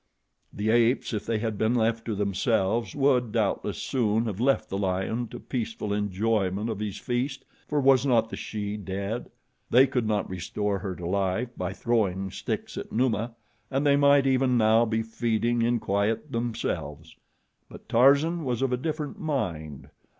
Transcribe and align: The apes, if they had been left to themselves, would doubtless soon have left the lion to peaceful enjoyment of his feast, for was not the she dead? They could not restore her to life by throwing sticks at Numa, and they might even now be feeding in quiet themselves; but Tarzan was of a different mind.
The 0.51 0.71
apes, 0.71 1.13
if 1.13 1.27
they 1.27 1.37
had 1.37 1.59
been 1.59 1.75
left 1.75 2.05
to 2.05 2.15
themselves, 2.15 2.95
would 2.95 3.31
doubtless 3.31 3.77
soon 3.77 4.25
have 4.25 4.39
left 4.39 4.67
the 4.67 4.77
lion 4.79 5.27
to 5.27 5.39
peaceful 5.39 5.93
enjoyment 5.93 6.71
of 6.71 6.79
his 6.79 6.97
feast, 6.97 7.45
for 7.67 7.79
was 7.79 8.03
not 8.03 8.31
the 8.31 8.35
she 8.35 8.77
dead? 8.77 9.29
They 9.69 9.85
could 9.85 10.07
not 10.07 10.27
restore 10.27 10.79
her 10.79 10.95
to 10.95 11.05
life 11.05 11.49
by 11.55 11.73
throwing 11.73 12.31
sticks 12.31 12.79
at 12.79 12.91
Numa, 12.91 13.35
and 13.69 13.85
they 13.85 13.95
might 13.95 14.25
even 14.25 14.57
now 14.57 14.85
be 14.85 15.03
feeding 15.03 15.61
in 15.61 15.77
quiet 15.77 16.31
themselves; 16.31 17.15
but 17.69 17.87
Tarzan 17.87 18.43
was 18.43 18.63
of 18.63 18.73
a 18.73 18.77
different 18.77 19.19
mind. 19.19 19.89